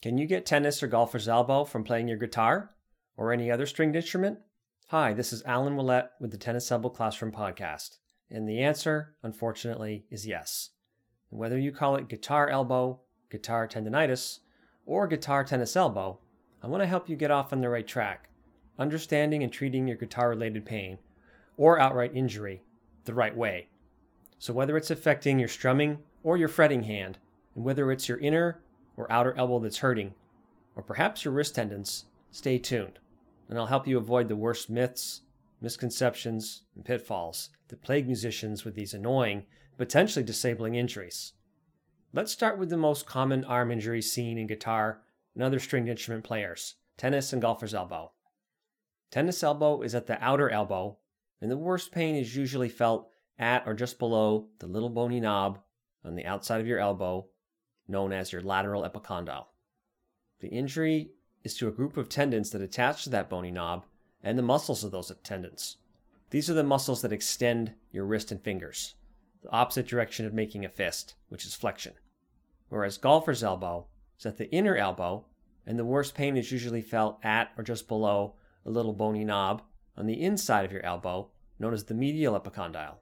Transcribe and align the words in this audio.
Can 0.00 0.16
you 0.16 0.26
get 0.26 0.46
tennis 0.46 0.80
or 0.80 0.86
golfer's 0.86 1.26
elbow 1.26 1.64
from 1.64 1.82
playing 1.82 2.06
your 2.06 2.18
guitar 2.18 2.70
or 3.16 3.32
any 3.32 3.50
other 3.50 3.66
stringed 3.66 3.96
instrument? 3.96 4.38
Hi, 4.90 5.12
this 5.12 5.32
is 5.32 5.42
Alan 5.42 5.74
Willett 5.74 6.12
with 6.20 6.30
the 6.30 6.36
Tennis 6.36 6.70
Elbow 6.70 6.88
Classroom 6.88 7.32
Podcast. 7.32 7.98
And 8.30 8.48
the 8.48 8.60
answer, 8.60 9.16
unfortunately, 9.24 10.04
is 10.08 10.24
yes. 10.24 10.70
whether 11.30 11.58
you 11.58 11.72
call 11.72 11.96
it 11.96 12.08
guitar 12.08 12.48
elbow, 12.48 13.00
guitar 13.28 13.66
tendonitis, 13.66 14.38
or 14.86 15.08
guitar 15.08 15.42
tennis 15.42 15.74
elbow, 15.74 16.20
I 16.62 16.68
want 16.68 16.84
to 16.84 16.86
help 16.88 17.08
you 17.08 17.16
get 17.16 17.32
off 17.32 17.52
on 17.52 17.60
the 17.60 17.68
right 17.68 17.86
track, 17.86 18.28
understanding 18.78 19.42
and 19.42 19.52
treating 19.52 19.88
your 19.88 19.96
guitar 19.96 20.28
related 20.28 20.64
pain 20.64 20.98
or 21.56 21.80
outright 21.80 22.12
injury 22.14 22.62
the 23.04 23.14
right 23.14 23.36
way. 23.36 23.66
So, 24.38 24.52
whether 24.52 24.76
it's 24.76 24.92
affecting 24.92 25.40
your 25.40 25.48
strumming 25.48 25.98
or 26.22 26.36
your 26.36 26.46
fretting 26.46 26.84
hand, 26.84 27.18
and 27.56 27.64
whether 27.64 27.90
it's 27.90 28.08
your 28.08 28.18
inner 28.18 28.60
or 28.98 29.10
outer 29.10 29.32
elbow 29.38 29.60
that's 29.60 29.78
hurting, 29.78 30.12
or 30.76 30.82
perhaps 30.82 31.24
your 31.24 31.32
wrist 31.32 31.54
tendons, 31.54 32.04
stay 32.30 32.58
tuned, 32.58 32.98
and 33.48 33.56
I'll 33.56 33.66
help 33.66 33.86
you 33.86 33.96
avoid 33.96 34.28
the 34.28 34.36
worst 34.36 34.68
myths, 34.68 35.22
misconceptions, 35.60 36.62
and 36.74 36.84
pitfalls 36.84 37.50
that 37.68 37.80
plague 37.80 38.06
musicians 38.06 38.64
with 38.64 38.74
these 38.74 38.94
annoying, 38.94 39.46
potentially 39.78 40.24
disabling 40.24 40.74
injuries. 40.74 41.32
Let's 42.12 42.32
start 42.32 42.58
with 42.58 42.70
the 42.70 42.76
most 42.76 43.06
common 43.06 43.44
arm 43.44 43.70
injury 43.70 44.02
seen 44.02 44.36
in 44.36 44.48
guitar 44.48 45.02
and 45.34 45.44
other 45.44 45.60
stringed 45.60 45.88
instrument 45.88 46.24
players 46.24 46.74
tennis 46.96 47.32
and 47.32 47.40
golfer's 47.40 47.74
elbow. 47.74 48.10
Tennis 49.12 49.44
elbow 49.44 49.82
is 49.82 49.94
at 49.94 50.08
the 50.08 50.22
outer 50.22 50.50
elbow, 50.50 50.98
and 51.40 51.48
the 51.48 51.56
worst 51.56 51.92
pain 51.92 52.16
is 52.16 52.34
usually 52.34 52.68
felt 52.68 53.08
at 53.38 53.62
or 53.64 53.74
just 53.74 54.00
below 54.00 54.48
the 54.58 54.66
little 54.66 54.90
bony 54.90 55.20
knob 55.20 55.60
on 56.04 56.16
the 56.16 56.26
outside 56.26 56.60
of 56.60 56.66
your 56.66 56.80
elbow 56.80 57.24
known 57.88 58.12
as 58.12 58.32
your 58.32 58.42
lateral 58.42 58.88
epicondyle. 58.88 59.46
The 60.40 60.48
injury 60.48 61.12
is 61.42 61.56
to 61.56 61.68
a 61.68 61.72
group 61.72 61.96
of 61.96 62.08
tendons 62.08 62.50
that 62.50 62.62
attach 62.62 63.04
to 63.04 63.10
that 63.10 63.28
bony 63.28 63.50
knob 63.50 63.86
and 64.22 64.38
the 64.38 64.42
muscles 64.42 64.84
of 64.84 64.90
those 64.90 65.12
tendons. 65.22 65.78
These 66.30 66.50
are 66.50 66.54
the 66.54 66.62
muscles 66.62 67.02
that 67.02 67.12
extend 67.12 67.72
your 67.90 68.04
wrist 68.04 68.30
and 68.30 68.42
fingers, 68.42 68.94
the 69.42 69.50
opposite 69.50 69.86
direction 69.86 70.26
of 70.26 70.34
making 70.34 70.64
a 70.64 70.68
fist, 70.68 71.14
which 71.28 71.46
is 71.46 71.54
flexion. 71.54 71.94
Whereas 72.68 72.98
golfer's 72.98 73.42
elbow 73.42 73.86
is 74.18 74.26
at 74.26 74.36
the 74.36 74.50
inner 74.50 74.76
elbow, 74.76 75.24
and 75.66 75.78
the 75.78 75.84
worst 75.84 76.14
pain 76.14 76.36
is 76.36 76.52
usually 76.52 76.82
felt 76.82 77.18
at 77.24 77.52
or 77.56 77.64
just 77.64 77.88
below 77.88 78.34
a 78.66 78.70
little 78.70 78.92
bony 78.92 79.24
knob 79.24 79.62
on 79.96 80.06
the 80.06 80.20
inside 80.22 80.64
of 80.64 80.72
your 80.72 80.84
elbow, 80.84 81.30
known 81.58 81.72
as 81.72 81.84
the 81.84 81.94
medial 81.94 82.38
epicondyle. 82.38 82.96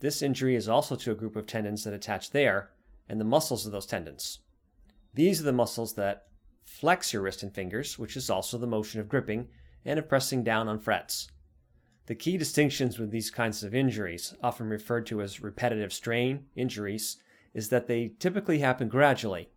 This 0.00 0.22
injury 0.22 0.56
is 0.56 0.68
also 0.68 0.96
to 0.96 1.12
a 1.12 1.16
group 1.16 1.36
of 1.36 1.46
tendons 1.46 1.84
that 1.84 1.94
attach 1.94 2.30
there 2.30 2.70
and 3.08 3.20
the 3.20 3.24
muscles 3.24 3.66
of 3.66 3.72
those 3.72 3.86
tendons. 3.86 4.40
These 5.14 5.40
are 5.40 5.44
the 5.44 5.52
muscles 5.52 5.94
that 5.94 6.26
flex 6.64 7.12
your 7.12 7.22
wrist 7.22 7.42
and 7.42 7.54
fingers, 7.54 7.98
which 7.98 8.16
is 8.16 8.30
also 8.30 8.58
the 8.58 8.66
motion 8.66 9.00
of 9.00 9.08
gripping 9.08 9.48
and 9.84 9.98
of 9.98 10.08
pressing 10.08 10.42
down 10.42 10.68
on 10.68 10.78
frets. 10.78 11.28
The 12.06 12.14
key 12.14 12.36
distinctions 12.36 12.98
with 12.98 13.10
these 13.10 13.30
kinds 13.30 13.62
of 13.62 13.74
injuries, 13.74 14.34
often 14.42 14.68
referred 14.68 15.06
to 15.06 15.22
as 15.22 15.40
repetitive 15.40 15.92
strain 15.92 16.46
injuries, 16.54 17.18
is 17.54 17.68
that 17.68 17.86
they 17.86 18.12
typically 18.18 18.58
happen 18.58 18.88
gradually 18.88 19.48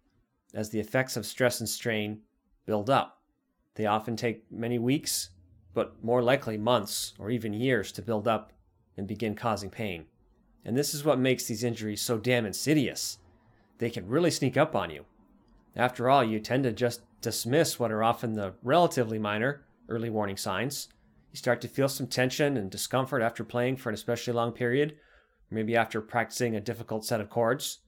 as 0.54 0.70
the 0.70 0.80
effects 0.80 1.18
of 1.18 1.26
stress 1.26 1.60
and 1.60 1.68
strain 1.68 2.22
build 2.66 2.90
up. 2.90 3.22
They 3.76 3.86
often 3.86 4.16
take 4.16 4.50
many 4.52 4.80
weeks, 4.80 5.32
but 5.74 6.04
more 6.04 6.22
likely 6.22 6.58
months 6.58 7.14
or 7.20 7.30
even 7.30 7.54
years 7.54 7.92
to 7.94 8.02
build 8.02 8.28
up 8.28 8.54
and 8.96 9.08
begin 9.08 9.36
causing 9.36 9.70
pain. 9.70 10.06
And 10.64 10.76
this 10.76 10.94
is 10.94 11.04
what 11.04 11.20
makes 11.20 11.46
these 11.46 11.64
injuries 11.64 12.02
so 12.02 12.18
damn 12.18 12.46
insidious 12.46 13.20
they 13.78 13.90
can 13.90 14.08
really 14.08 14.32
sneak 14.32 14.58
up 14.58 14.76
on 14.76 14.90
you. 14.90 15.06
After 15.76 16.10
all, 16.10 16.24
you 16.24 16.40
tend 16.40 16.64
to 16.64 16.72
just 16.72 17.02
dismiss 17.22 17.80
what 17.80 17.92
are 17.92 18.04
often 18.04 18.34
the 18.34 18.54
relatively 18.64 19.20
minor 19.20 19.66
early 19.90 20.10
warning 20.10 20.38
signs. 20.38 20.90
You 21.32 21.38
start 21.38 21.62
to 21.62 21.68
feel 21.68 21.88
some 21.88 22.08
tension 22.08 22.58
and 22.58 22.70
discomfort 22.70 23.22
after 23.22 23.44
playing 23.44 23.78
for 23.78 23.90
an 23.90 23.96
especially 23.96 24.34
long 24.34 24.52
period, 24.52 24.98
maybe 25.50 25.76
after 25.76 26.02
practicing 26.02 26.56
a 26.56 26.62
difficult 26.62 27.06
set 27.06 27.22
of 27.22 27.30
chords. 27.30 27.80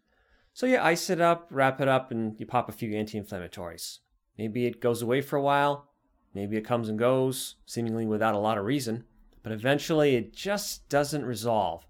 So 0.54 0.66
you 0.66 0.78
ice 0.78 1.10
it 1.10 1.22
up, 1.22 1.48
wrap 1.50 1.82
it 1.82 1.88
up, 1.88 2.12
and 2.12 2.40
you 2.40 2.46
pop 2.46 2.70
a 2.70 2.74
few 2.74 2.96
anti 2.96 3.20
inflammatories. 3.20 4.00
Maybe 4.38 4.66
it 4.66 4.82
goes 4.82 5.02
away 5.02 5.22
for 5.22 5.36
a 5.36 5.42
while, 5.42 5.90
maybe 6.34 6.58
it 6.58 6.66
comes 6.66 6.90
and 6.90 6.98
goes, 6.98 7.56
seemingly 7.66 8.06
without 8.06 8.36
a 8.36 8.40
lot 8.40 8.58
of 8.58 8.66
reason, 8.66 9.04
but 9.44 9.52
eventually 9.52 10.16
it 10.16 10.34
just 10.34 10.88
doesn't 10.90 11.26
resolve 11.26 11.86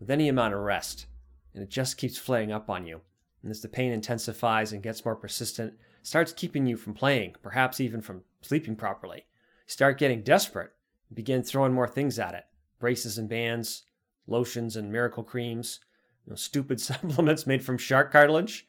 with 0.00 0.10
any 0.10 0.28
amount 0.28 0.54
of 0.54 0.60
rest, 0.60 1.06
and 1.54 1.62
it 1.62 1.70
just 1.70 1.96
keeps 1.96 2.18
flaring 2.18 2.50
up 2.50 2.68
on 2.68 2.86
you 2.86 3.02
and 3.42 3.50
as 3.50 3.60
the 3.60 3.68
pain 3.68 3.92
intensifies 3.92 4.72
and 4.72 4.82
gets 4.82 5.04
more 5.04 5.16
persistent, 5.16 5.74
starts 6.02 6.32
keeping 6.32 6.66
you 6.66 6.76
from 6.76 6.94
playing, 6.94 7.34
perhaps 7.42 7.80
even 7.80 8.00
from 8.00 8.22
sleeping 8.40 8.76
properly. 8.76 9.18
You 9.18 9.72
start 9.72 9.98
getting 9.98 10.22
desperate 10.22 10.72
and 11.08 11.16
begin 11.16 11.42
throwing 11.42 11.72
more 11.72 11.88
things 11.88 12.18
at 12.18 12.34
it 12.34 12.44
braces 12.78 13.16
and 13.16 13.28
bands, 13.28 13.84
lotions 14.26 14.74
and 14.76 14.90
miracle 14.90 15.22
creams, 15.22 15.78
you 16.26 16.30
know, 16.30 16.36
stupid 16.36 16.80
supplements 16.80 17.46
made 17.46 17.64
from 17.64 17.78
shark 17.78 18.10
cartilage, 18.10 18.66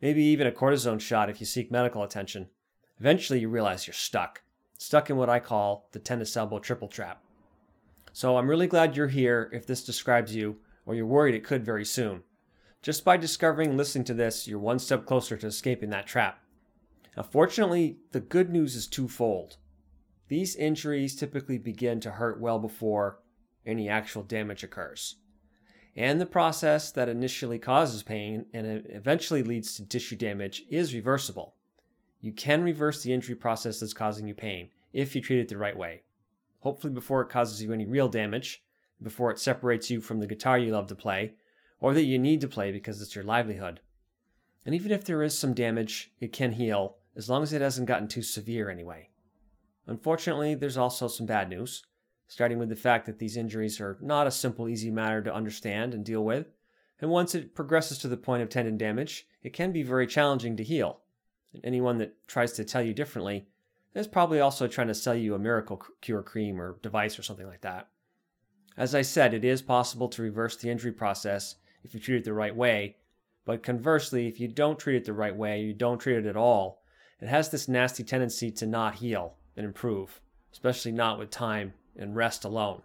maybe 0.00 0.22
even 0.22 0.48
a 0.48 0.52
cortisone 0.52 1.00
shot 1.00 1.30
if 1.30 1.38
you 1.38 1.46
seek 1.46 1.70
medical 1.70 2.02
attention. 2.02 2.48
Eventually, 2.98 3.38
you 3.38 3.48
realize 3.48 3.86
you're 3.86 3.94
stuck, 3.94 4.42
stuck 4.78 5.10
in 5.10 5.16
what 5.16 5.30
I 5.30 5.38
call 5.38 5.88
the 5.92 5.98
tennis 6.00 6.36
elbow 6.36 6.58
triple 6.58 6.88
trap. 6.88 7.22
So 8.12 8.36
I'm 8.36 8.48
really 8.48 8.66
glad 8.66 8.96
you're 8.96 9.08
here 9.08 9.48
if 9.52 9.66
this 9.66 9.84
describes 9.84 10.34
you 10.34 10.58
or 10.84 10.94
you're 10.94 11.06
worried 11.06 11.34
it 11.34 11.44
could 11.44 11.64
very 11.64 11.84
soon. 11.84 12.22
Just 12.82 13.04
by 13.04 13.16
discovering 13.16 13.70
and 13.70 13.78
listening 13.78 14.04
to 14.06 14.14
this, 14.14 14.48
you're 14.48 14.58
one 14.58 14.80
step 14.80 15.06
closer 15.06 15.36
to 15.36 15.46
escaping 15.46 15.90
that 15.90 16.06
trap. 16.06 16.42
Now, 17.16 17.22
fortunately, 17.22 17.98
the 18.10 18.20
good 18.20 18.50
news 18.50 18.74
is 18.74 18.88
twofold. 18.88 19.56
These 20.26 20.56
injuries 20.56 21.14
typically 21.14 21.58
begin 21.58 22.00
to 22.00 22.10
hurt 22.10 22.40
well 22.40 22.58
before 22.58 23.20
any 23.64 23.88
actual 23.88 24.24
damage 24.24 24.64
occurs. 24.64 25.16
And 25.94 26.20
the 26.20 26.26
process 26.26 26.90
that 26.92 27.08
initially 27.08 27.58
causes 27.58 28.02
pain 28.02 28.46
and 28.52 28.84
eventually 28.88 29.42
leads 29.42 29.74
to 29.76 29.86
tissue 29.86 30.16
damage 30.16 30.64
is 30.68 30.94
reversible. 30.94 31.54
You 32.20 32.32
can 32.32 32.62
reverse 32.64 33.02
the 33.02 33.12
injury 33.12 33.34
process 33.36 33.78
that's 33.78 33.92
causing 33.92 34.26
you 34.26 34.34
pain 34.34 34.70
if 34.92 35.14
you 35.14 35.20
treat 35.20 35.40
it 35.40 35.48
the 35.48 35.58
right 35.58 35.76
way. 35.76 36.02
Hopefully, 36.60 36.92
before 36.92 37.20
it 37.20 37.28
causes 37.28 37.62
you 37.62 37.72
any 37.72 37.84
real 37.84 38.08
damage, 38.08 38.64
before 39.02 39.30
it 39.30 39.38
separates 39.38 39.90
you 39.90 40.00
from 40.00 40.18
the 40.18 40.26
guitar 40.26 40.58
you 40.58 40.72
love 40.72 40.86
to 40.86 40.94
play, 40.94 41.34
or 41.82 41.92
that 41.92 42.04
you 42.04 42.18
need 42.18 42.40
to 42.40 42.48
play 42.48 42.70
because 42.70 43.02
it's 43.02 43.14
your 43.14 43.24
livelihood. 43.24 43.80
And 44.64 44.74
even 44.74 44.92
if 44.92 45.04
there 45.04 45.22
is 45.22 45.36
some 45.36 45.52
damage, 45.52 46.12
it 46.20 46.32
can 46.32 46.52
heal, 46.52 46.96
as 47.16 47.28
long 47.28 47.42
as 47.42 47.52
it 47.52 47.60
hasn't 47.60 47.88
gotten 47.88 48.06
too 48.06 48.22
severe 48.22 48.70
anyway. 48.70 49.10
Unfortunately, 49.88 50.54
there's 50.54 50.76
also 50.76 51.08
some 51.08 51.26
bad 51.26 51.50
news, 51.50 51.84
starting 52.28 52.60
with 52.60 52.68
the 52.68 52.76
fact 52.76 53.04
that 53.06 53.18
these 53.18 53.36
injuries 53.36 53.80
are 53.80 53.98
not 54.00 54.28
a 54.28 54.30
simple, 54.30 54.68
easy 54.68 54.92
matter 54.92 55.20
to 55.20 55.34
understand 55.34 55.92
and 55.92 56.04
deal 56.04 56.24
with, 56.24 56.46
and 57.00 57.10
once 57.10 57.34
it 57.34 57.52
progresses 57.52 57.98
to 57.98 58.08
the 58.08 58.16
point 58.16 58.44
of 58.44 58.48
tendon 58.48 58.78
damage, 58.78 59.26
it 59.42 59.52
can 59.52 59.72
be 59.72 59.82
very 59.82 60.06
challenging 60.06 60.56
to 60.56 60.62
heal. 60.62 61.00
And 61.52 61.64
anyone 61.64 61.98
that 61.98 62.14
tries 62.28 62.52
to 62.52 62.64
tell 62.64 62.80
you 62.80 62.94
differently 62.94 63.48
is 63.92 64.06
probably 64.06 64.38
also 64.38 64.68
trying 64.68 64.86
to 64.86 64.94
sell 64.94 65.16
you 65.16 65.34
a 65.34 65.38
miracle 65.38 65.82
cure 66.00 66.22
cream 66.22 66.60
or 66.60 66.78
device 66.80 67.18
or 67.18 67.24
something 67.24 67.46
like 67.46 67.62
that. 67.62 67.88
As 68.76 68.94
I 68.94 69.02
said, 69.02 69.34
it 69.34 69.44
is 69.44 69.60
possible 69.60 70.08
to 70.10 70.22
reverse 70.22 70.56
the 70.56 70.70
injury 70.70 70.92
process 70.92 71.56
if 71.84 71.94
you 71.94 72.00
treat 72.00 72.18
it 72.18 72.24
the 72.24 72.32
right 72.32 72.54
way. 72.54 72.96
But 73.44 73.62
conversely, 73.62 74.28
if 74.28 74.38
you 74.38 74.48
don't 74.48 74.78
treat 74.78 74.96
it 74.96 75.04
the 75.04 75.12
right 75.12 75.34
way, 75.34 75.60
you 75.60 75.74
don't 75.74 75.98
treat 75.98 76.16
it 76.16 76.26
at 76.26 76.36
all, 76.36 76.82
it 77.20 77.28
has 77.28 77.48
this 77.48 77.68
nasty 77.68 78.04
tendency 78.04 78.50
to 78.52 78.66
not 78.66 78.96
heal 78.96 79.34
and 79.56 79.66
improve, 79.66 80.20
especially 80.52 80.92
not 80.92 81.18
with 81.18 81.30
time 81.30 81.74
and 81.96 82.16
rest 82.16 82.44
alone. 82.44 82.82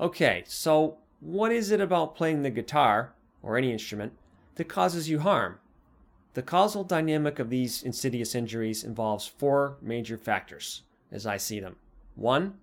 Okay, 0.00 0.44
so 0.46 0.98
what 1.20 1.52
is 1.52 1.70
it 1.70 1.80
about 1.80 2.16
playing 2.16 2.42
the 2.42 2.50
guitar, 2.50 3.14
or 3.42 3.56
any 3.56 3.72
instrument, 3.72 4.12
that 4.56 4.68
causes 4.68 5.08
you 5.08 5.20
harm? 5.20 5.58
The 6.34 6.42
causal 6.42 6.82
dynamic 6.82 7.38
of 7.38 7.48
these 7.48 7.82
insidious 7.82 8.34
injuries 8.34 8.82
involves 8.82 9.26
four 9.26 9.76
major 9.80 10.18
factors, 10.18 10.82
as 11.12 11.26
I 11.26 11.36
see 11.36 11.60
them. 11.60 11.76
One, 12.16 12.54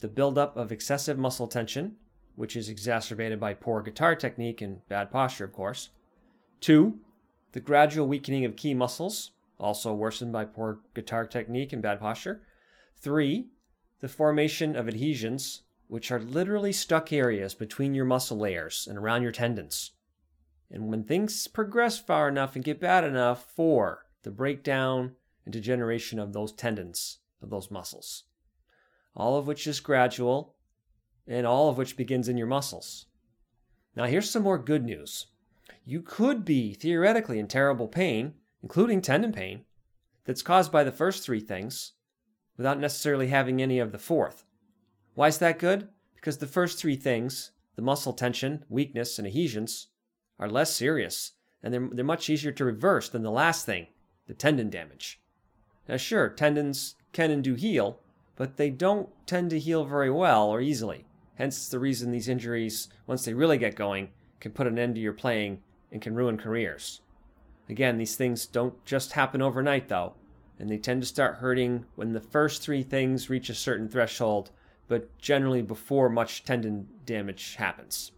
the 0.00 0.08
buildup 0.08 0.56
of 0.56 0.70
excessive 0.70 1.18
muscle 1.18 1.48
tension, 1.48 1.96
which 2.36 2.54
is 2.54 2.68
exacerbated 2.68 3.40
by 3.40 3.54
poor 3.54 3.82
guitar 3.82 4.14
technique 4.14 4.62
and 4.62 4.86
bad 4.88 5.10
posture, 5.10 5.44
of 5.44 5.52
course. 5.52 5.88
Two, 6.60 7.00
the 7.52 7.60
gradual 7.60 8.06
weakening 8.06 8.44
of 8.44 8.56
key 8.56 8.74
muscles, 8.74 9.32
also 9.58 9.92
worsened 9.94 10.32
by 10.32 10.44
poor 10.44 10.78
guitar 10.94 11.26
technique 11.26 11.72
and 11.72 11.82
bad 11.82 11.98
posture. 11.98 12.42
Three, 12.96 13.48
the 14.00 14.08
formation 14.08 14.76
of 14.76 14.86
adhesions, 14.86 15.62
which 15.88 16.10
are 16.10 16.20
literally 16.20 16.72
stuck 16.72 17.12
areas 17.12 17.54
between 17.54 17.94
your 17.94 18.04
muscle 18.04 18.36
layers 18.36 18.86
and 18.88 18.98
around 18.98 19.22
your 19.22 19.32
tendons. 19.32 19.92
And 20.70 20.88
when 20.88 21.04
things 21.04 21.46
progress 21.46 21.98
far 21.98 22.28
enough 22.28 22.54
and 22.54 22.64
get 22.64 22.80
bad 22.80 23.04
enough, 23.04 23.46
four, 23.54 24.06
the 24.22 24.30
breakdown 24.30 25.12
and 25.44 25.52
degeneration 25.52 26.18
of 26.18 26.32
those 26.32 26.52
tendons, 26.52 27.18
of 27.40 27.50
those 27.50 27.70
muscles. 27.70 28.24
All 29.14 29.38
of 29.38 29.46
which 29.46 29.66
is 29.66 29.80
gradual 29.80 30.55
and 31.26 31.46
all 31.46 31.68
of 31.68 31.78
which 31.78 31.96
begins 31.96 32.28
in 32.28 32.36
your 32.36 32.46
muscles. 32.46 33.06
Now, 33.94 34.04
here's 34.04 34.30
some 34.30 34.42
more 34.42 34.58
good 34.58 34.84
news. 34.84 35.26
You 35.84 36.02
could 36.02 36.44
be 36.44 36.74
theoretically 36.74 37.38
in 37.38 37.48
terrible 37.48 37.88
pain, 37.88 38.34
including 38.62 39.00
tendon 39.00 39.32
pain, 39.32 39.64
that's 40.24 40.42
caused 40.42 40.72
by 40.72 40.84
the 40.84 40.92
first 40.92 41.24
three 41.24 41.40
things 41.40 41.92
without 42.56 42.78
necessarily 42.78 43.28
having 43.28 43.62
any 43.62 43.78
of 43.78 43.92
the 43.92 43.98
fourth. 43.98 44.44
Why 45.14 45.28
is 45.28 45.38
that 45.38 45.58
good? 45.58 45.88
Because 46.14 46.38
the 46.38 46.46
first 46.46 46.78
three 46.78 46.96
things, 46.96 47.52
the 47.76 47.82
muscle 47.82 48.12
tension, 48.12 48.64
weakness, 48.68 49.18
and 49.18 49.26
adhesions, 49.26 49.88
are 50.38 50.48
less 50.48 50.74
serious 50.74 51.32
and 51.62 51.72
they're, 51.72 51.88
they're 51.90 52.04
much 52.04 52.30
easier 52.30 52.52
to 52.52 52.64
reverse 52.64 53.08
than 53.08 53.22
the 53.22 53.30
last 53.30 53.66
thing, 53.66 53.88
the 54.26 54.34
tendon 54.34 54.70
damage. 54.70 55.20
Now, 55.88 55.96
sure, 55.96 56.28
tendons 56.28 56.94
can 57.12 57.30
and 57.30 57.42
do 57.42 57.54
heal, 57.54 58.00
but 58.36 58.56
they 58.56 58.70
don't 58.70 59.08
tend 59.26 59.50
to 59.50 59.58
heal 59.58 59.84
very 59.84 60.10
well 60.10 60.48
or 60.48 60.60
easily. 60.60 61.05
Hence 61.36 61.68
the 61.68 61.78
reason 61.78 62.10
these 62.10 62.28
injuries, 62.28 62.88
once 63.06 63.24
they 63.24 63.34
really 63.34 63.58
get 63.58 63.76
going, 63.76 64.10
can 64.40 64.52
put 64.52 64.66
an 64.66 64.78
end 64.78 64.94
to 64.96 65.00
your 65.00 65.12
playing 65.12 65.62
and 65.92 66.02
can 66.02 66.14
ruin 66.14 66.36
careers. 66.36 67.00
Again, 67.68 67.98
these 67.98 68.16
things 68.16 68.46
don't 68.46 68.84
just 68.84 69.12
happen 69.12 69.42
overnight, 69.42 69.88
though, 69.88 70.14
and 70.58 70.70
they 70.70 70.78
tend 70.78 71.02
to 71.02 71.08
start 71.08 71.36
hurting 71.36 71.84
when 71.94 72.12
the 72.12 72.20
first 72.20 72.62
three 72.62 72.82
things 72.82 73.28
reach 73.28 73.50
a 73.50 73.54
certain 73.54 73.88
threshold, 73.88 74.50
but 74.88 75.16
generally 75.18 75.62
before 75.62 76.08
much 76.08 76.44
tendon 76.44 76.88
damage 77.04 77.56
happens. 77.56 78.12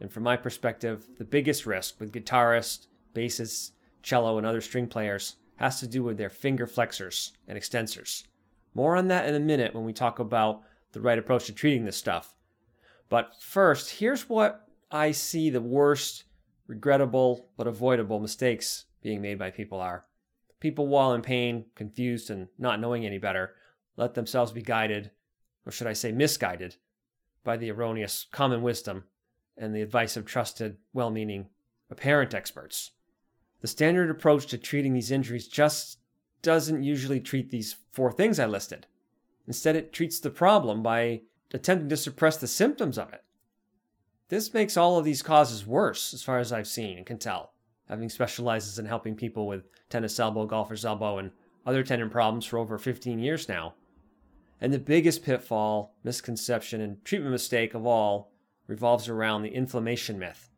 And 0.00 0.10
from 0.10 0.22
my 0.22 0.36
perspective, 0.36 1.06
the 1.18 1.24
biggest 1.24 1.66
risk 1.66 2.00
with 2.00 2.12
guitarists, 2.12 2.86
bassists, 3.14 3.72
cello, 4.02 4.38
and 4.38 4.46
other 4.46 4.60
string 4.60 4.86
players 4.86 5.36
has 5.56 5.78
to 5.80 5.86
do 5.86 6.02
with 6.02 6.18
their 6.18 6.30
finger 6.30 6.66
flexors 6.66 7.32
and 7.46 7.58
extensors. 7.58 8.24
More 8.74 8.96
on 8.96 9.08
that 9.08 9.28
in 9.28 9.34
a 9.34 9.40
minute 9.40 9.74
when 9.74 9.84
we 9.84 9.92
talk 9.92 10.18
about 10.18 10.62
the 10.92 11.00
right 11.00 11.18
approach 11.18 11.46
to 11.46 11.52
treating 11.52 11.84
this 11.84 11.96
stuff. 11.96 12.34
But 13.08 13.34
first, 13.40 13.98
here's 13.98 14.28
what 14.28 14.66
I 14.90 15.12
see 15.12 15.50
the 15.50 15.60
worst, 15.60 16.24
regrettable, 16.66 17.48
but 17.56 17.66
avoidable 17.66 18.20
mistakes 18.20 18.86
being 19.02 19.20
made 19.20 19.38
by 19.38 19.50
people 19.50 19.80
are. 19.80 20.06
People, 20.60 20.86
while 20.86 21.12
in 21.12 21.22
pain, 21.22 21.66
confused, 21.74 22.30
and 22.30 22.48
not 22.58 22.80
knowing 22.80 23.04
any 23.04 23.18
better, 23.18 23.54
let 23.96 24.14
themselves 24.14 24.52
be 24.52 24.62
guided, 24.62 25.10
or 25.66 25.72
should 25.72 25.86
I 25.86 25.92
say 25.92 26.10
misguided, 26.10 26.76
by 27.44 27.56
the 27.56 27.70
erroneous 27.70 28.26
common 28.32 28.62
wisdom 28.62 29.04
and 29.56 29.74
the 29.74 29.82
advice 29.82 30.16
of 30.16 30.24
trusted, 30.24 30.78
well 30.92 31.10
meaning, 31.10 31.48
apparent 31.90 32.34
experts. 32.34 32.92
The 33.60 33.68
standard 33.68 34.10
approach 34.10 34.46
to 34.46 34.58
treating 34.58 34.94
these 34.94 35.10
injuries 35.10 35.46
just 35.46 35.98
doesn't 36.42 36.82
usually 36.82 37.20
treat 37.20 37.50
these 37.50 37.76
four 37.92 38.10
things 38.10 38.38
I 38.38 38.46
listed. 38.46 38.86
Instead, 39.46 39.76
it 39.76 39.92
treats 39.92 40.20
the 40.20 40.30
problem 40.30 40.82
by 40.82 41.22
attempting 41.52 41.88
to 41.88 41.96
suppress 41.96 42.36
the 42.36 42.46
symptoms 42.46 42.98
of 42.98 43.12
it. 43.12 43.22
This 44.28 44.54
makes 44.54 44.76
all 44.76 44.98
of 44.98 45.04
these 45.04 45.22
causes 45.22 45.66
worse, 45.66 46.14
as 46.14 46.22
far 46.22 46.38
as 46.38 46.52
I've 46.52 46.66
seen 46.66 46.96
and 46.96 47.06
can 47.06 47.18
tell, 47.18 47.52
having 47.88 48.08
specializes 48.08 48.78
in 48.78 48.86
helping 48.86 49.14
people 49.14 49.46
with 49.46 49.68
tennis 49.90 50.18
elbow, 50.18 50.46
golfer's 50.46 50.84
elbow, 50.84 51.18
and 51.18 51.30
other 51.66 51.82
tendon 51.82 52.10
problems 52.10 52.46
for 52.46 52.58
over 52.58 52.78
15 52.78 53.18
years 53.18 53.48
now. 53.48 53.74
And 54.60 54.72
the 54.72 54.78
biggest 54.78 55.22
pitfall, 55.22 55.94
misconception, 56.02 56.80
and 56.80 57.04
treatment 57.04 57.32
mistake 57.32 57.74
of 57.74 57.86
all 57.86 58.32
revolves 58.66 59.08
around 59.08 59.42
the 59.42 59.54
inflammation 59.54 60.18
myth. 60.18 60.50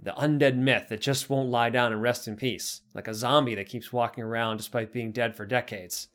The 0.00 0.12
undead 0.12 0.56
myth 0.56 0.86
that 0.90 1.00
just 1.00 1.28
won't 1.28 1.50
lie 1.50 1.70
down 1.70 1.92
and 1.92 2.00
rest 2.00 2.28
in 2.28 2.36
peace, 2.36 2.82
like 2.94 3.08
a 3.08 3.14
zombie 3.14 3.56
that 3.56 3.68
keeps 3.68 3.92
walking 3.92 4.22
around 4.22 4.58
despite 4.58 4.92
being 4.92 5.10
dead 5.10 5.34
for 5.34 5.44
decades. 5.44 6.08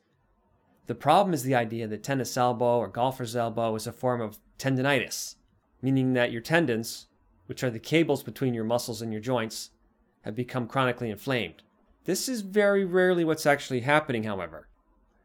The 0.86 0.94
problem 0.94 1.32
is 1.32 1.42
the 1.42 1.54
idea 1.54 1.86
that 1.86 2.02
tennis 2.02 2.36
elbow 2.36 2.78
or 2.78 2.88
golfer's 2.88 3.34
elbow 3.34 3.74
is 3.74 3.86
a 3.86 3.92
form 3.92 4.20
of 4.20 4.38
tendonitis, 4.58 5.36
meaning 5.80 6.12
that 6.12 6.30
your 6.30 6.42
tendons, 6.42 7.06
which 7.46 7.64
are 7.64 7.70
the 7.70 7.78
cables 7.78 8.22
between 8.22 8.52
your 8.52 8.64
muscles 8.64 9.00
and 9.00 9.10
your 9.10 9.22
joints, 9.22 9.70
have 10.22 10.34
become 10.34 10.66
chronically 10.66 11.10
inflamed. 11.10 11.62
This 12.04 12.28
is 12.28 12.42
very 12.42 12.84
rarely 12.84 13.24
what's 13.24 13.46
actually 13.46 13.80
happening, 13.80 14.24
however. 14.24 14.68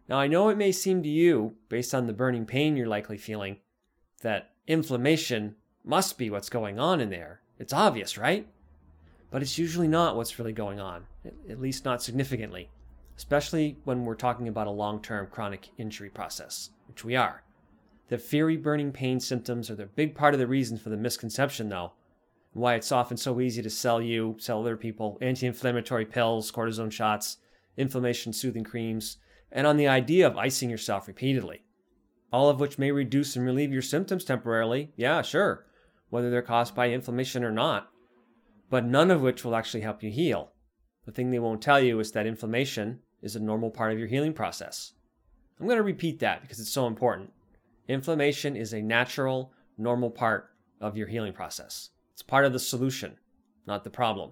Now, 0.07 0.17
I 0.17 0.27
know 0.27 0.47
it 0.47 0.57
may 0.57 0.71
seem 0.71 1.03
to 1.03 1.09
you, 1.09 1.55
based 1.67 1.93
on 1.93 2.07
the 2.07 2.13
burning 2.13 2.45
pain 2.45 2.77
you're 2.77 2.87
likely 2.87 3.17
feeling, 3.17 3.57
that 4.21 4.51
inflammation 4.65 5.55
must 5.83 6.17
be 6.17 6.29
what's 6.29 6.49
going 6.49 6.79
on 6.79 7.01
in 7.01 7.09
there. 7.09 7.41
It's 7.59 7.73
obvious, 7.73 8.17
right? 8.17 8.47
But 9.29 9.41
it's 9.41 9.57
usually 9.57 9.89
not 9.89 10.15
what's 10.15 10.39
really 10.39 10.53
going 10.53 10.79
on, 10.79 11.05
at 11.49 11.59
least 11.59 11.83
not 11.83 12.01
significantly 12.01 12.69
especially 13.19 13.77
when 13.83 14.05
we're 14.05 14.15
talking 14.15 14.47
about 14.47 14.65
a 14.65 14.71
long 14.71 15.01
term 15.01 15.27
chronic 15.29 15.67
injury 15.77 16.09
process, 16.09 16.69
which 16.87 17.03
we 17.03 17.17
are. 17.17 17.43
The 18.07 18.17
fiery 18.17 18.55
burning 18.55 18.93
pain 18.93 19.19
symptoms 19.19 19.69
are 19.69 19.75
the 19.75 19.87
big 19.87 20.15
part 20.15 20.33
of 20.33 20.39
the 20.39 20.47
reason 20.47 20.77
for 20.77 20.87
the 20.87 20.95
misconception, 20.95 21.67
though, 21.67 21.91
and 22.53 22.63
why 22.63 22.75
it's 22.75 22.93
often 22.93 23.17
so 23.17 23.41
easy 23.41 23.61
to 23.61 23.69
sell 23.69 24.01
you, 24.01 24.37
sell 24.39 24.61
other 24.61 24.77
people, 24.77 25.17
anti 25.19 25.45
inflammatory 25.45 26.05
pills, 26.05 26.49
cortisone 26.49 26.93
shots, 26.93 27.39
inflammation 27.75 28.31
soothing 28.31 28.63
creams, 28.63 29.17
and 29.51 29.67
on 29.67 29.75
the 29.75 29.89
idea 29.89 30.25
of 30.25 30.37
icing 30.37 30.69
yourself 30.69 31.05
repeatedly. 31.05 31.63
All 32.31 32.49
of 32.49 32.61
which 32.61 32.79
may 32.79 32.93
reduce 32.93 33.35
and 33.35 33.45
relieve 33.45 33.73
your 33.73 33.81
symptoms 33.81 34.23
temporarily, 34.23 34.93
yeah, 34.95 35.23
sure, 35.23 35.65
whether 36.09 36.29
they're 36.29 36.41
caused 36.41 36.73
by 36.73 36.89
inflammation 36.89 37.43
or 37.43 37.51
not, 37.51 37.89
but 38.69 38.85
none 38.85 39.11
of 39.11 39.21
which 39.21 39.43
will 39.43 39.57
actually 39.57 39.81
help 39.81 40.01
you 40.01 40.09
heal. 40.09 40.53
The 41.05 41.11
thing 41.11 41.31
they 41.31 41.39
won't 41.39 41.61
tell 41.61 41.81
you 41.81 41.99
is 41.99 42.13
that 42.13 42.25
inflammation, 42.25 43.01
is 43.21 43.35
a 43.35 43.39
normal 43.39 43.69
part 43.69 43.91
of 43.91 43.99
your 43.99 44.07
healing 44.07 44.33
process. 44.33 44.93
I'm 45.59 45.65
going 45.65 45.77
to 45.77 45.83
repeat 45.83 46.19
that 46.19 46.41
because 46.41 46.59
it's 46.59 46.71
so 46.71 46.87
important. 46.87 47.33
Inflammation 47.87 48.55
is 48.55 48.73
a 48.73 48.81
natural, 48.81 49.51
normal 49.77 50.09
part 50.09 50.51
of 50.79 50.95
your 50.95 51.07
healing 51.07 51.33
process. 51.33 51.89
It's 52.13 52.21
part 52.21 52.45
of 52.45 52.53
the 52.53 52.59
solution, 52.59 53.17
not 53.65 53.83
the 53.83 53.89
problem. 53.89 54.31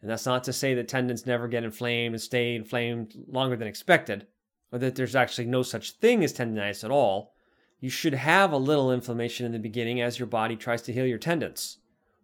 And 0.00 0.10
that's 0.10 0.26
not 0.26 0.44
to 0.44 0.52
say 0.52 0.74
that 0.74 0.88
tendons 0.88 1.26
never 1.26 1.48
get 1.48 1.64
inflamed 1.64 2.14
and 2.14 2.22
stay 2.22 2.54
inflamed 2.54 3.14
longer 3.28 3.56
than 3.56 3.68
expected, 3.68 4.26
or 4.72 4.78
that 4.78 4.94
there's 4.94 5.16
actually 5.16 5.46
no 5.46 5.62
such 5.62 5.92
thing 5.92 6.24
as 6.24 6.32
tendonitis 6.32 6.84
at 6.84 6.90
all. 6.90 7.34
You 7.80 7.90
should 7.90 8.14
have 8.14 8.52
a 8.52 8.56
little 8.56 8.92
inflammation 8.92 9.46
in 9.46 9.52
the 9.52 9.58
beginning 9.58 10.00
as 10.00 10.18
your 10.18 10.26
body 10.26 10.56
tries 10.56 10.82
to 10.82 10.92
heal 10.92 11.06
your 11.06 11.18
tendons. 11.18 11.78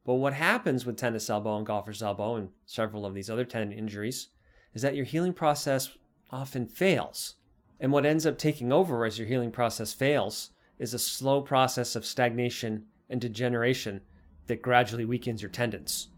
But 0.05 0.15
what 0.15 0.33
happens 0.33 0.87
with 0.87 0.97
tennis 0.97 1.29
elbow 1.29 1.57
and 1.57 1.67
golfer's 1.67 2.03
elbow 2.03 2.37
and 2.37 2.51
several 2.67 3.05
of 3.05 3.15
these 3.15 3.29
other 3.29 3.45
tendon 3.45 3.77
injuries 3.77 4.29
is 4.75 4.83
that 4.83 4.95
your 4.97 5.05
healing 5.05 5.33
process 5.33 5.97
often 6.31 6.67
fails. 6.67 7.35
And 7.81 7.93
what 7.93 8.07
ends 8.07 8.27
up 8.27 8.39
taking 8.39 8.73
over 8.73 9.05
as 9.05 9.19
your 9.19 9.29
healing 9.29 9.51
process 9.51 9.93
fails 9.93 10.51
is 10.79 10.95
a 10.95 10.99
slow 10.99 11.41
process 11.41 11.97
of 11.97 12.05
stagnation 12.05 12.85
and 13.09 13.21
degeneration 13.21 14.01
that 14.47 14.63
gradually 14.63 15.05
weakens 15.05 15.43
your 15.43 15.51
tendons. 15.51 16.09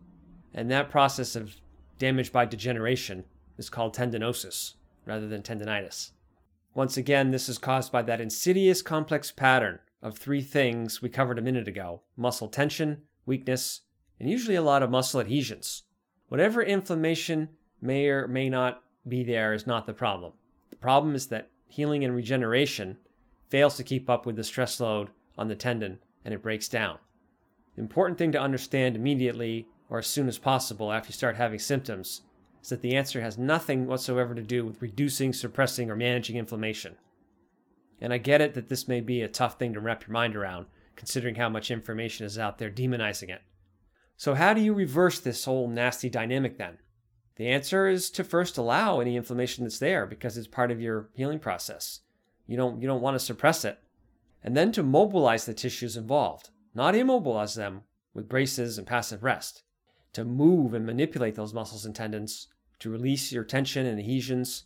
And 0.52 0.70
that 0.70 0.90
process 0.90 1.36
of 1.36 1.54
damage 1.98 2.32
by 2.32 2.44
degeneration 2.44 3.24
is 3.58 3.70
called 3.70 3.94
tendinosis 3.94 4.74
rather 5.06 5.28
than 5.28 5.42
tendinitis. 5.42 6.10
Once 6.74 6.96
again, 6.96 7.30
this 7.30 7.48
is 7.48 7.58
caused 7.58 7.92
by 7.92 8.02
that 8.02 8.20
insidious 8.20 8.80
complex 8.80 9.30
pattern 9.30 9.78
of 10.02 10.16
three 10.16 10.40
things 10.40 11.02
we 11.02 11.08
covered 11.08 11.38
a 11.38 11.42
minute 11.42 11.68
ago 11.68 12.02
muscle 12.16 12.48
tension, 12.48 13.02
weakness, 13.26 13.82
and 14.18 14.30
usually 14.30 14.54
a 14.54 14.62
lot 14.62 14.82
of 14.82 14.90
muscle 14.90 15.20
adhesions. 15.20 15.82
Whatever 16.28 16.62
inflammation 16.62 17.48
may 17.80 18.08
or 18.08 18.28
may 18.28 18.48
not 18.48 18.82
be 19.06 19.24
there 19.24 19.52
is 19.52 19.66
not 19.66 19.86
the 19.86 19.94
problem. 19.94 20.32
The 20.70 20.76
problem 20.76 21.14
is 21.14 21.26
that 21.28 21.50
healing 21.66 22.04
and 22.04 22.14
regeneration 22.14 22.98
fails 23.48 23.76
to 23.76 23.84
keep 23.84 24.08
up 24.08 24.26
with 24.26 24.36
the 24.36 24.44
stress 24.44 24.80
load 24.80 25.10
on 25.36 25.48
the 25.48 25.54
tendon 25.54 25.98
and 26.24 26.34
it 26.34 26.42
breaks 26.42 26.68
down. 26.68 26.98
The 27.76 27.82
important 27.82 28.18
thing 28.18 28.32
to 28.32 28.40
understand 28.40 28.96
immediately 28.96 29.66
or 29.88 29.98
as 29.98 30.06
soon 30.06 30.28
as 30.28 30.38
possible 30.38 30.92
after 30.92 31.08
you 31.08 31.14
start 31.14 31.36
having 31.36 31.58
symptoms 31.58 32.22
is 32.62 32.68
that 32.68 32.82
the 32.82 32.94
answer 32.94 33.20
has 33.20 33.38
nothing 33.38 33.86
whatsoever 33.86 34.34
to 34.34 34.42
do 34.42 34.64
with 34.64 34.82
reducing, 34.82 35.32
suppressing, 35.32 35.90
or 35.90 35.96
managing 35.96 36.36
inflammation. 36.36 36.96
And 38.00 38.12
I 38.12 38.18
get 38.18 38.40
it 38.40 38.54
that 38.54 38.68
this 38.68 38.88
may 38.88 39.00
be 39.00 39.22
a 39.22 39.28
tough 39.28 39.58
thing 39.58 39.72
to 39.74 39.80
wrap 39.80 40.06
your 40.06 40.12
mind 40.12 40.36
around, 40.36 40.66
considering 40.96 41.34
how 41.34 41.48
much 41.48 41.70
information 41.70 42.26
is 42.26 42.38
out 42.38 42.58
there 42.58 42.70
demonizing 42.70 43.30
it. 43.30 43.42
So, 44.16 44.34
how 44.34 44.52
do 44.52 44.60
you 44.60 44.74
reverse 44.74 45.18
this 45.18 45.44
whole 45.44 45.68
nasty 45.68 46.10
dynamic 46.10 46.58
then? 46.58 46.78
The 47.40 47.48
answer 47.48 47.88
is 47.88 48.10
to 48.10 48.22
first 48.22 48.58
allow 48.58 49.00
any 49.00 49.16
inflammation 49.16 49.64
that's 49.64 49.78
there 49.78 50.04
because 50.04 50.36
it's 50.36 50.46
part 50.46 50.70
of 50.70 50.78
your 50.78 51.08
healing 51.14 51.38
process. 51.38 52.00
You 52.46 52.58
don't 52.58 52.82
you 52.82 52.86
don't 52.86 53.00
want 53.00 53.14
to 53.14 53.18
suppress 53.24 53.64
it. 53.64 53.78
And 54.44 54.54
then 54.54 54.72
to 54.72 54.82
mobilize 54.82 55.46
the 55.46 55.54
tissues 55.54 55.96
involved, 55.96 56.50
not 56.74 56.94
immobilize 56.94 57.54
them 57.54 57.84
with 58.12 58.28
braces 58.28 58.76
and 58.76 58.86
passive 58.86 59.22
rest. 59.22 59.62
To 60.12 60.24
move 60.26 60.74
and 60.74 60.84
manipulate 60.84 61.34
those 61.34 61.54
muscles 61.54 61.86
and 61.86 61.96
tendons, 61.96 62.48
to 62.80 62.90
release 62.90 63.32
your 63.32 63.44
tension 63.44 63.86
and 63.86 63.98
adhesions, 63.98 64.64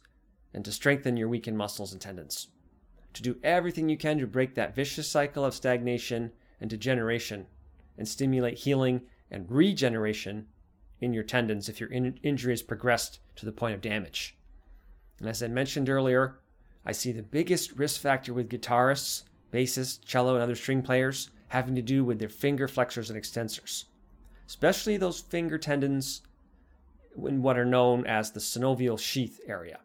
and 0.52 0.64
to 0.64 0.72
strengthen 0.72 1.16
your 1.16 1.28
weakened 1.28 1.56
muscles 1.56 1.92
and 1.92 2.02
tendons. 2.02 2.48
To 3.12 3.22
do 3.22 3.36
everything 3.44 3.88
you 3.88 3.96
can 3.96 4.18
to 4.18 4.26
break 4.26 4.56
that 4.56 4.74
vicious 4.74 5.06
cycle 5.06 5.44
of 5.44 5.54
stagnation 5.54 6.32
and 6.60 6.68
degeneration 6.68 7.46
and 7.96 8.08
stimulate 8.08 8.58
healing 8.58 9.02
and 9.30 9.48
regeneration 9.48 10.48
in 11.04 11.14
your 11.14 11.22
tendons 11.22 11.68
if 11.68 11.78
your 11.78 11.90
in- 11.90 12.18
injury 12.22 12.52
has 12.52 12.62
progressed 12.62 13.20
to 13.36 13.46
the 13.46 13.52
point 13.52 13.74
of 13.74 13.80
damage. 13.80 14.36
And 15.20 15.28
as 15.28 15.42
I 15.42 15.48
mentioned 15.48 15.88
earlier, 15.88 16.38
I 16.84 16.92
see 16.92 17.12
the 17.12 17.22
biggest 17.22 17.72
risk 17.72 18.00
factor 18.00 18.34
with 18.34 18.48
guitarists, 18.48 19.22
bassists, 19.52 20.04
cello, 20.04 20.34
and 20.34 20.42
other 20.42 20.56
string 20.56 20.82
players 20.82 21.30
having 21.48 21.74
to 21.76 21.82
do 21.82 22.04
with 22.04 22.18
their 22.18 22.28
finger 22.28 22.66
flexors 22.66 23.10
and 23.10 23.20
extensors, 23.20 23.84
especially 24.48 24.96
those 24.96 25.20
finger 25.20 25.58
tendons 25.58 26.22
in 27.16 27.42
what 27.42 27.58
are 27.58 27.64
known 27.64 28.04
as 28.06 28.32
the 28.32 28.40
synovial 28.40 28.98
sheath 28.98 29.40
area, 29.46 29.78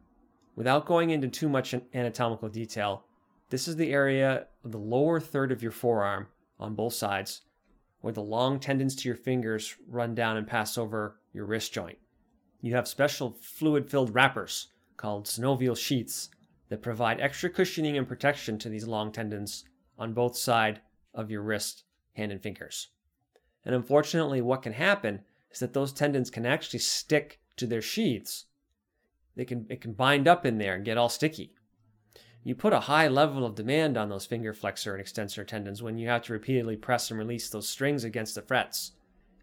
Without 0.60 0.86
going 0.86 1.12
into 1.12 1.30
too 1.30 1.48
much 1.48 1.74
anatomical 1.94 2.50
detail, 2.50 3.06
this 3.50 3.66
is 3.66 3.78
the 3.78 3.94
area 3.94 4.48
of 4.66 4.74
the 4.74 4.78
lower 4.78 5.18
third 5.18 5.54
of 5.54 5.64
your 5.64 5.72
forearm 5.72 6.28
on 6.60 6.76
both 6.76 6.92
sides 6.92 7.44
where 8.02 8.14
the 8.14 8.22
long 8.22 8.60
tendons 8.60 8.96
to 8.96 9.10
your 9.10 9.16
fingers 9.16 9.76
run 9.88 10.16
down 10.16 10.38
and 10.38 10.48
pass 10.48 10.78
over 10.78 11.20
your 11.34 11.46
wrist 11.46 11.74
joint. 11.74 11.98
You 12.62 12.76
have 12.76 12.88
special 12.88 13.38
fluid 13.42 13.90
filled 13.90 14.14
wrappers 14.14 14.68
called 14.98 15.26
synovial 15.26 15.78
sheaths 15.78 16.30
that 16.70 16.82
provide 16.82 17.20
extra 17.20 17.50
cushioning 17.50 17.98
and 17.98 18.08
protection 18.08 18.58
to 18.60 18.70
these 18.70 18.88
long 18.88 19.12
tendons 19.12 19.66
on 19.98 20.14
both 20.14 20.38
sides 20.38 20.80
of 21.14 21.32
your 21.32 21.42
wrist, 21.42 21.84
hand, 22.14 22.32
and 22.32 22.42
fingers. 22.42 22.90
And 23.66 23.76
unfortunately, 23.76 24.42
what 24.42 24.62
can 24.62 24.74
happen 24.74 25.22
is 25.52 25.60
that 25.60 25.74
those 25.74 25.92
tendons 25.92 26.30
can 26.30 26.46
actually 26.46 26.80
stick 26.80 27.40
to 27.58 27.68
their 27.68 27.82
sheaths. 27.82 28.46
They 29.36 29.46
can, 29.46 29.66
it 29.70 29.82
can 29.82 29.94
bind 29.94 30.28
up 30.28 30.46
in 30.46 30.58
there 30.58 30.76
and 30.76 30.86
get 30.86 30.98
all 30.98 31.10
sticky. 31.10 31.54
You 32.44 32.56
put 32.56 32.74
a 32.74 32.80
high 32.80 33.08
level 33.08 33.46
of 33.46 33.56
demand 33.56 33.98
on 33.98 34.10
those 34.10 34.26
finger 34.26 34.54
flexor 34.54 34.94
and 34.94 35.02
extensor 35.02 35.44
tendons 35.44 35.84
when 35.84 35.98
you 35.98 36.08
have 36.08 36.22
to 36.24 36.34
repeatedly 36.34 36.78
press 36.78 37.12
and 37.12 37.20
release 37.20 37.50
those 37.50 37.68
strings 37.68 38.04
against 38.04 38.36
the 38.36 38.42
frets. 38.42 38.94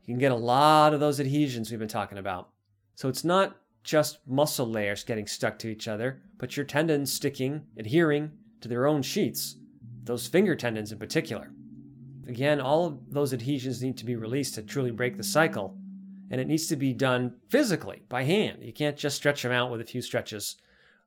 You 0.07 0.15
can 0.15 0.19
get 0.19 0.33
a 0.33 0.37
lot 0.37 0.95
of 0.95 1.01
those 1.01 1.21
adhesions 1.21 1.71
we've 1.71 1.79
been 1.79 1.89
talking 1.89 2.19
about. 2.19 2.51
So 2.95 3.09
it's 3.09 3.25
not 3.25 3.57
just 3.85 4.19
muscle 4.27 4.67
layers 4.67 5.05
getting 5.05 5.27
stuck 5.27 5.59
to 5.59 5.69
each 5.69 5.89
other, 5.89 6.23
but 6.39 6.57
your 6.57 6.65
tendons 6.65 7.13
sticking, 7.13 7.63
adhering 7.77 8.33
to 8.61 8.69
their 8.69 8.87
own 8.87 9.03
sheaths, 9.03 9.57
those 10.05 10.27
finger 10.27 10.57
tendons 10.57 10.91
in 10.91 10.99
particular. 10.99 11.53
Again, 12.27 12.61
all 12.61 12.87
of 12.87 13.13
those 13.13 13.33
adhesions 13.33 13.83
need 13.83 13.97
to 13.99 14.05
be 14.05 14.17
released 14.17 14.55
to 14.55 14.63
truly 14.63 14.91
break 14.91 15.17
the 15.17 15.23
cycle, 15.23 15.77
and 16.31 16.41
it 16.41 16.49
needs 16.49 16.67
to 16.69 16.77
be 16.77 16.93
done 16.93 17.35
physically 17.51 18.03
by 18.09 18.25
hand. 18.25 18.59
You 18.63 18.73
can't 18.73 18.97
just 18.97 19.17
stretch 19.17 19.43
them 19.43 19.53
out 19.53 19.71
with 19.71 19.81
a 19.81 19.85
few 19.85 20.03
stretches 20.03 20.57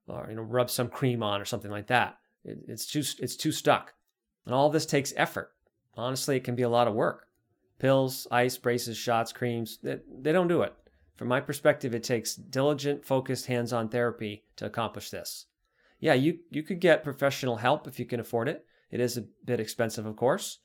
or 0.09 0.27
you 0.29 0.35
know 0.35 0.41
rub 0.41 0.69
some 0.69 0.89
cream 0.89 1.23
on 1.23 1.41
or 1.41 1.45
something 1.45 1.71
like 1.71 1.87
that. 1.87 2.17
It, 2.43 2.59
it's 2.67 2.85
too 2.85 3.03
it's 3.19 3.35
too 3.35 3.51
stuck, 3.51 3.93
and 4.45 4.53
all 4.53 4.69
this 4.69 4.85
takes 4.85 5.13
effort. 5.15 5.51
Honestly, 5.95 6.37
it 6.37 6.43
can 6.43 6.55
be 6.55 6.63
a 6.63 6.69
lot 6.69 6.87
of 6.87 6.93
work. 6.93 7.27
Pills, 7.79 8.27
ice, 8.31 8.57
braces, 8.57 8.97
shots, 8.97 9.31
creams, 9.31 9.79
they, 9.81 9.99
they 10.21 10.31
don't 10.31 10.47
do 10.47 10.61
it. 10.63 10.73
From 11.15 11.27
my 11.27 11.39
perspective, 11.39 11.93
it 11.93 12.03
takes 12.03 12.35
diligent, 12.35 13.05
focused, 13.05 13.47
hands-on 13.47 13.89
therapy 13.89 14.45
to 14.55 14.65
accomplish 14.65 15.09
this. 15.09 15.45
Yeah, 15.99 16.13
you 16.13 16.39
you 16.49 16.63
could 16.63 16.79
get 16.79 17.03
professional 17.03 17.57
help 17.57 17.87
if 17.87 17.99
you 17.99 18.05
can 18.05 18.19
afford 18.19 18.47
it. 18.47 18.65
It 18.91 18.99
is 18.99 19.17
a 19.17 19.25
bit 19.45 19.59
expensive, 19.59 20.05
of 20.05 20.15
course. 20.15 20.59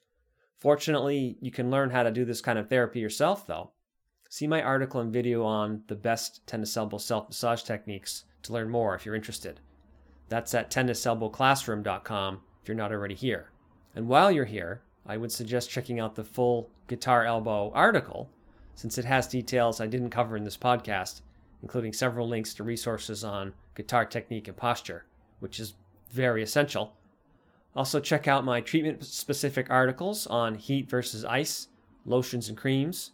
Fortunately, 0.59 1.37
you 1.41 1.51
can 1.51 1.71
learn 1.71 1.91
how 1.91 2.05
to 2.05 2.11
do 2.11 2.25
this 2.25 2.41
kind 2.41 2.59
of 2.59 2.69
therapy 2.69 3.01
yourself, 3.01 3.47
though. 3.47 3.73
See 4.35 4.49
my 4.49 4.61
article 4.61 5.01
and 5.01 5.13
video 5.13 5.45
on 5.45 5.85
the 5.87 5.95
best 5.95 6.45
tennis 6.45 6.77
elbow 6.77 6.99
self 6.99 7.29
massage 7.29 7.63
techniques 7.63 8.25
to 8.43 8.53
learn 8.53 8.69
more 8.69 8.97
if 8.97 9.07
you're 9.07 9.15
interested. 9.15 9.61
That's 10.29 10.53
at 10.55 10.73
tenniselbowclassroom.com 10.73 12.41
if 12.61 12.69
you're 12.69 12.77
not 12.77 12.91
already 12.91 13.15
here. 13.15 13.51
And 13.95 14.09
while 14.09 14.33
you're 14.33 14.45
here, 14.45 14.83
I 15.07 15.19
would 15.19 15.31
suggest 15.31 15.71
checking 15.71 16.01
out 16.01 16.17
the 16.17 16.25
full 16.25 16.69
Guitar 16.89 17.25
Elbow 17.25 17.71
article, 17.77 18.29
since 18.75 18.99
it 18.99 19.05
has 19.05 19.29
details 19.29 19.81
I 19.81 19.87
didn't 19.87 20.11
cover 20.11 20.37
in 20.37 20.43
this 20.43 20.57
podcast, 20.57 21.21
including 21.63 21.93
several 21.93 22.29
links 22.29 22.55
to 22.55 22.65
resources 22.65 23.23
on 23.23 23.55
guitar 23.77 24.05
technique 24.05 24.49
and 24.49 24.57
posture, 24.57 25.05
which 25.39 25.61
is 25.61 25.75
very 26.11 26.43
essential. 26.43 26.97
Also, 27.77 28.01
check 28.01 28.27
out 28.27 28.45
my 28.45 28.61
treatment 28.61 29.05
specific 29.05 29.71
articles 29.71 30.27
on 30.27 30.57
heat 30.57 30.91
versus 30.91 31.25
ice, 31.25 31.69
lotions 32.05 32.49
and 32.49 32.59
creams, 32.59 33.13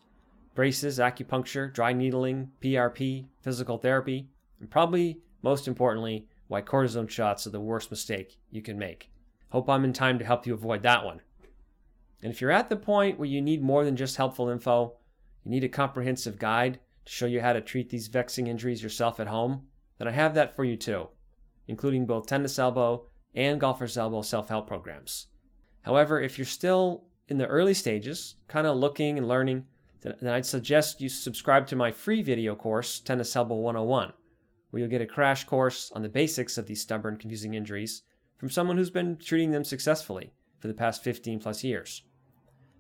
braces, 0.55 0.99
acupuncture, 0.99 1.73
dry 1.73 1.93
needling, 1.93 2.51
PRP, 2.61 3.27
physical 3.41 3.79
therapy, 3.79 4.29
and 4.59 4.71
probably 4.71 5.21
most 5.43 5.69
importantly, 5.69 6.27
why 6.49 6.61
cortisone 6.61 7.09
shots 7.09 7.47
are 7.47 7.51
the 7.51 7.61
worst 7.61 7.91
mistake 7.91 8.39
you 8.51 8.61
can 8.61 8.79
make. 8.79 9.11
Hope 9.51 9.69
I'm 9.69 9.85
in 9.85 9.93
time 9.93 10.19
to 10.19 10.25
help 10.25 10.47
you 10.47 10.55
avoid 10.55 10.83
that 10.83 11.05
one. 11.05 11.21
And 12.23 12.33
if 12.33 12.41
you're 12.41 12.51
at 12.51 12.69
the 12.69 12.77
point 12.77 13.19
where 13.19 13.29
you 13.29 13.41
need 13.41 13.63
more 13.63 13.85
than 13.85 13.97
just 13.97 14.17
helpful 14.17 14.49
info, 14.49 14.95
you 15.45 15.51
need 15.51 15.65
a 15.65 15.69
comprehensive 15.69 16.39
guide 16.39 16.79
to 17.07 17.13
show 17.13 17.27
you 17.27 17.41
how 17.41 17.53
to 17.53 17.61
treat 17.61 17.89
these 17.89 18.09
vexing 18.09 18.47
injuries 18.47 18.83
yourself 18.83 19.19
at 19.21 19.29
home, 19.29 19.63
then 19.99 20.09
I 20.09 20.13
have 20.13 20.35
that 20.35 20.55
for 20.55 20.65
you 20.65 20.77
too, 20.77 21.09
including 21.67 22.07
both 22.07 22.27
tennis 22.27 22.59
elbow 22.59 23.07
and 23.35 23.61
golfer's 23.61 23.97
elbow 23.97 24.23
self 24.23 24.49
help 24.49 24.67
programs. 24.67 25.29
However, 25.83 26.21
if 26.21 26.37
you're 26.37 26.45
still 26.45 27.05
in 27.29 27.39
the 27.39 27.47
early 27.47 27.75
stages, 27.75 28.35
kind 28.49 28.67
of 28.67 28.77
looking 28.77 29.17
and 29.17 29.29
learning, 29.29 29.67
then 30.03 30.33
I'd 30.33 30.47
suggest 30.47 31.01
you 31.01 31.09
subscribe 31.09 31.67
to 31.69 31.77
my 31.77 31.93
free 31.93 32.23
video 32.23 32.55
course, 32.55 33.01
Tennis 33.01 33.37
Elbow 33.37 33.57
101 33.57 34.13
where 34.71 34.81
you'll 34.81 34.91
get 34.91 35.03
a 35.03 35.07
crash 35.07 35.45
course 35.45 35.91
on 35.95 36.03
the 36.03 36.09
basics 36.09 36.57
of 36.57 36.67
these 36.67 36.81
stubborn, 36.81 37.17
confusing 37.17 37.55
injuries 37.55 38.03
from 38.39 38.51
someone 38.51 38.77
who's 38.77 38.91
been 38.91 39.17
treating 39.17 39.51
them 39.51 39.65
successfully 39.65 40.33
for 40.59 40.69
the 40.69 40.75
past 40.75 41.03
15 41.03 41.41
plus 41.41 41.65
years. 41.65 42.03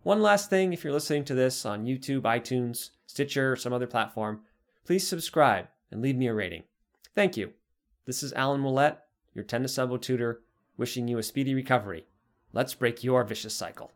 One 0.02 0.22
last 0.22 0.48
thing 0.48 0.72
if 0.72 0.82
you're 0.82 0.92
listening 0.92 1.24
to 1.24 1.34
this 1.34 1.66
on 1.66 1.84
YouTube, 1.84 2.22
iTunes, 2.22 2.90
Stitcher, 3.06 3.52
or 3.52 3.56
some 3.56 3.72
other 3.72 3.86
platform, 3.86 4.40
please 4.86 5.06
subscribe 5.06 5.66
and 5.90 6.00
leave 6.00 6.16
me 6.16 6.28
a 6.28 6.34
rating. 6.34 6.62
Thank 7.14 7.36
you. 7.36 7.52
This 8.06 8.22
is 8.22 8.32
Alan 8.32 8.64
Willett, 8.64 8.98
your 9.34 9.44
tennis 9.44 9.78
elbow 9.78 9.98
tutor, 9.98 10.40
wishing 10.76 11.06
you 11.06 11.18
a 11.18 11.22
speedy 11.22 11.54
recovery. 11.54 12.06
Let's 12.52 12.74
break 12.74 13.04
your 13.04 13.24
vicious 13.24 13.54
cycle. 13.54 13.92